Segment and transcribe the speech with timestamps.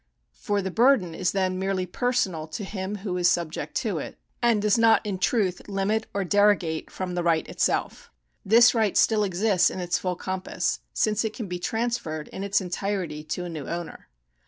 [0.33, 4.59] For the burden is then merely personal to him who is subject to it, and
[4.59, 8.09] does not in truth hmit or derogate from the right itself.
[8.43, 12.61] This right still exists in its full compass, since it can be transferred in its
[12.61, 14.09] entirety to a new owner.